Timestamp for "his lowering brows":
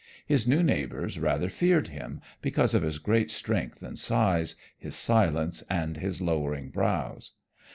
5.97-7.33